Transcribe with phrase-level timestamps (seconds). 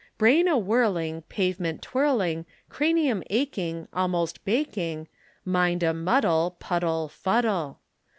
[0.17, 5.07] Brain a whirling, pavement twirling, Cranium aching, almost baking,
[5.45, 7.77] Mind a muddle, puddle, fuddle.